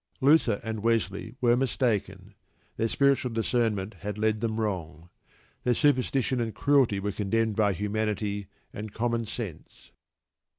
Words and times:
Luther 0.19 0.59
and 0.63 0.81
Wesley 0.81 1.35
were 1.41 1.55
mistaken: 1.55 2.33
their 2.75 2.89
spiritual 2.89 3.29
discernment 3.33 3.93
had 3.99 4.17
led 4.17 4.41
them 4.41 4.59
wrong. 4.59 5.11
Their 5.63 5.75
superstition 5.75 6.41
and 6.41 6.55
cruelty 6.55 6.99
were 6.99 7.11
condemned 7.11 7.55
by 7.55 7.73
humanity 7.73 8.47
and 8.73 8.93
common 8.95 9.27
sense. 9.27 9.91